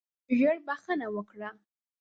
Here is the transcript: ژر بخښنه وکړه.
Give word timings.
ژر 0.37 0.57
بخښنه 0.67 1.07
وکړه. 1.15 1.49